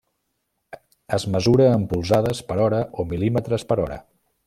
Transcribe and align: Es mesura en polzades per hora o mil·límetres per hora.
Es 1.17 1.27
mesura 1.35 1.67
en 1.73 1.85
polzades 1.91 2.43
per 2.51 2.61
hora 2.65 2.83
o 3.05 3.09
mil·límetres 3.15 3.71
per 3.73 3.83
hora. 3.87 4.05